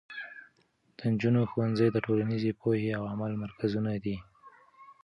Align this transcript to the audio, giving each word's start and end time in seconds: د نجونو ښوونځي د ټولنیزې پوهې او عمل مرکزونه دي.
د 0.97 0.99
نجونو 1.13 1.41
ښوونځي 1.51 1.87
د 1.91 1.97
ټولنیزې 2.05 2.51
پوهې 2.61 2.89
او 2.97 3.03
عمل 3.13 3.31
مرکزونه 3.43 3.91
دي. 4.03 4.17